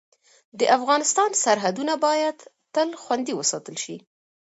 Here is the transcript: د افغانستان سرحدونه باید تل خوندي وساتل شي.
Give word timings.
د 0.59 0.61
افغانستان 0.77 1.29
سرحدونه 1.43 1.93
باید 2.05 2.37
تل 2.73 2.89
خوندي 3.01 3.33
وساتل 3.35 3.75
شي. 3.83 3.97